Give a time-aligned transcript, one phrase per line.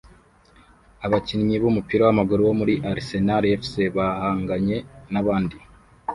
[1.05, 4.77] abakinnyi b'umupira w'amaguru bo muri Arsenal FC bahanganye
[5.11, 5.57] nabandi